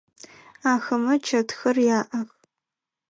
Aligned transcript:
Ахэмэ 0.71 1.13
чэтхэр 1.25 1.77
яӏэх. 1.97 2.29